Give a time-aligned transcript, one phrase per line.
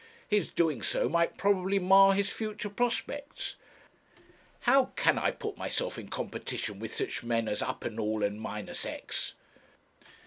[0.27, 3.55] His doing so might probably mar his future prospects.
[4.61, 9.33] How can I put myself in competition with such men as Uppinall and Minuses?'